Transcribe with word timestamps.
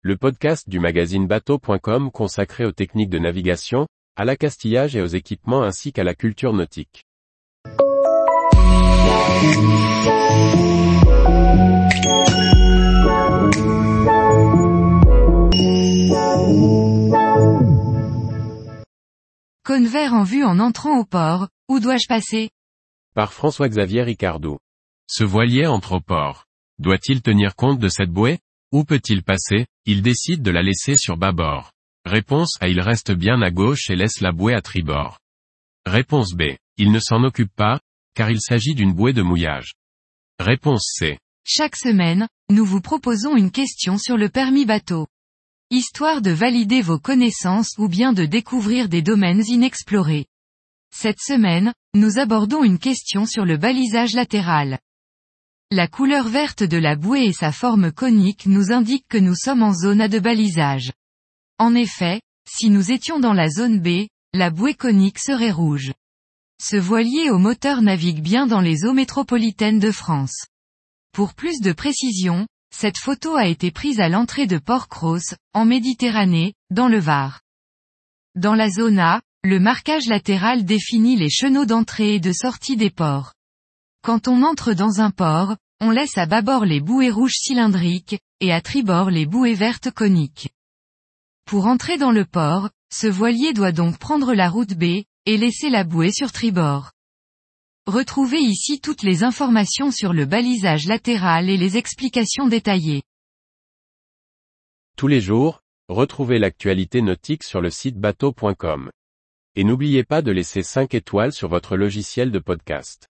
le 0.00 0.16
podcast 0.16 0.68
du 0.68 0.78
magazine 0.78 1.26
bateau.com 1.26 2.12
consacré 2.12 2.64
aux 2.64 2.70
techniques 2.70 3.10
de 3.10 3.18
navigation, 3.18 3.88
à 4.14 4.24
l'accastillage 4.24 4.94
et 4.94 5.02
aux 5.02 5.06
équipements 5.06 5.62
ainsi 5.62 5.92
qu'à 5.92 6.04
la 6.04 6.14
culture 6.14 6.52
nautique. 6.52 7.04
Cône 19.64 19.86
vert 19.86 20.14
en 20.14 20.22
vue 20.22 20.44
en 20.44 20.60
entrant 20.60 20.98
au 20.98 21.04
port, 21.04 21.48
où 21.68 21.80
dois-je 21.80 22.06
passer? 22.08 22.50
Par 23.16 23.32
François-Xavier 23.32 24.02
Ricardou. 24.02 24.58
Ce 25.08 25.24
voilier 25.24 25.66
entre 25.66 25.94
au 25.94 26.00
port. 26.00 26.44
Doit-il 26.78 27.20
tenir 27.20 27.56
compte 27.56 27.80
de 27.80 27.88
cette 27.88 28.10
bouée? 28.10 28.38
Où 28.72 28.84
peut-il 28.84 29.22
passer? 29.22 29.66
Il 29.86 30.02
décide 30.02 30.42
de 30.42 30.50
la 30.50 30.62
laisser 30.62 30.96
sur 30.96 31.16
bâbord. 31.16 31.72
Réponse 32.04 32.56
A. 32.60 32.68
Il 32.68 32.80
reste 32.80 33.12
bien 33.12 33.40
à 33.40 33.50
gauche 33.50 33.88
et 33.88 33.96
laisse 33.96 34.20
la 34.20 34.32
bouée 34.32 34.54
à 34.54 34.60
tribord. 34.60 35.18
Réponse 35.86 36.34
B. 36.34 36.42
Il 36.76 36.92
ne 36.92 37.00
s'en 37.00 37.24
occupe 37.24 37.54
pas, 37.54 37.80
car 38.14 38.30
il 38.30 38.40
s'agit 38.40 38.74
d'une 38.74 38.92
bouée 38.92 39.12
de 39.12 39.22
mouillage. 39.22 39.72
Réponse 40.38 40.92
C. 40.98 41.18
Chaque 41.44 41.76
semaine, 41.76 42.28
nous 42.50 42.66
vous 42.66 42.82
proposons 42.82 43.36
une 43.36 43.50
question 43.50 43.96
sur 43.96 44.18
le 44.18 44.28
permis 44.28 44.66
bateau. 44.66 45.06
Histoire 45.70 46.20
de 46.20 46.30
valider 46.30 46.82
vos 46.82 46.98
connaissances 46.98 47.72
ou 47.78 47.88
bien 47.88 48.12
de 48.12 48.26
découvrir 48.26 48.88
des 48.88 49.02
domaines 49.02 49.44
inexplorés. 49.46 50.26
Cette 50.94 51.20
semaine, 51.20 51.72
nous 51.94 52.18
abordons 52.18 52.64
une 52.64 52.78
question 52.78 53.26
sur 53.26 53.44
le 53.44 53.56
balisage 53.56 54.14
latéral. 54.14 54.78
La 55.70 55.86
couleur 55.86 56.28
verte 56.28 56.62
de 56.62 56.78
la 56.78 56.96
bouée 56.96 57.26
et 57.26 57.32
sa 57.34 57.52
forme 57.52 57.92
conique 57.92 58.46
nous 58.46 58.72
indiquent 58.72 59.06
que 59.06 59.18
nous 59.18 59.34
sommes 59.34 59.62
en 59.62 59.74
zone 59.74 60.00
A 60.00 60.08
de 60.08 60.18
balisage. 60.18 60.92
En 61.58 61.74
effet, 61.74 62.22
si 62.48 62.70
nous 62.70 62.90
étions 62.90 63.20
dans 63.20 63.34
la 63.34 63.50
zone 63.50 63.78
B, 63.78 64.06
la 64.32 64.48
bouée 64.48 64.72
conique 64.72 65.18
serait 65.18 65.50
rouge. 65.50 65.92
Ce 66.58 66.76
voilier 66.76 67.28
au 67.28 67.36
moteur 67.36 67.82
navigue 67.82 68.22
bien 68.22 68.46
dans 68.46 68.62
les 68.62 68.86
eaux 68.86 68.94
métropolitaines 68.94 69.78
de 69.78 69.90
France. 69.90 70.46
Pour 71.12 71.34
plus 71.34 71.60
de 71.60 71.72
précision, 71.72 72.46
cette 72.74 72.96
photo 72.96 73.36
a 73.36 73.46
été 73.46 73.70
prise 73.70 74.00
à 74.00 74.08
l'entrée 74.08 74.46
de 74.46 74.56
Port-Cros, 74.56 75.34
en 75.52 75.66
Méditerranée, 75.66 76.54
dans 76.70 76.88
le 76.88 76.98
Var. 76.98 77.42
Dans 78.34 78.54
la 78.54 78.70
zone 78.70 78.98
A, 78.98 79.20
le 79.44 79.60
marquage 79.60 80.06
latéral 80.06 80.64
définit 80.64 81.16
les 81.16 81.28
chenaux 81.28 81.66
d'entrée 81.66 82.14
et 82.14 82.20
de 82.20 82.32
sortie 82.32 82.78
des 82.78 82.90
ports. 82.90 83.34
Quand 84.02 84.28
on 84.28 84.42
entre 84.42 84.72
dans 84.72 85.00
un 85.00 85.10
port, 85.10 85.56
on 85.80 85.90
laisse 85.90 86.18
à 86.18 86.26
bâbord 86.26 86.64
les 86.64 86.80
bouées 86.80 87.10
rouges 87.10 87.36
cylindriques, 87.36 88.18
et 88.40 88.52
à 88.52 88.60
tribord 88.60 89.10
les 89.10 89.26
bouées 89.26 89.54
vertes 89.54 89.90
coniques. 89.90 90.50
Pour 91.44 91.66
entrer 91.66 91.98
dans 91.98 92.12
le 92.12 92.24
port, 92.24 92.70
ce 92.92 93.06
voilier 93.06 93.52
doit 93.52 93.72
donc 93.72 93.98
prendre 93.98 94.34
la 94.34 94.48
route 94.48 94.74
B, 94.74 95.02
et 95.26 95.36
laisser 95.36 95.70
la 95.70 95.84
bouée 95.84 96.12
sur 96.12 96.32
tribord. 96.32 96.92
Retrouvez 97.86 98.40
ici 98.40 98.80
toutes 98.80 99.02
les 99.02 99.24
informations 99.24 99.90
sur 99.90 100.12
le 100.12 100.26
balisage 100.26 100.86
latéral 100.86 101.48
et 101.48 101.56
les 101.56 101.76
explications 101.76 102.46
détaillées. 102.46 103.02
Tous 104.96 105.06
les 105.06 105.20
jours, 105.20 105.62
retrouvez 105.88 106.38
l'actualité 106.38 107.00
nautique 107.02 107.44
sur 107.44 107.60
le 107.60 107.70
site 107.70 107.96
bateau.com. 107.96 108.90
Et 109.54 109.64
n'oubliez 109.64 110.04
pas 110.04 110.22
de 110.22 110.30
laisser 110.30 110.62
5 110.62 110.92
étoiles 110.94 111.32
sur 111.32 111.48
votre 111.48 111.76
logiciel 111.76 112.30
de 112.30 112.38
podcast. 112.38 113.08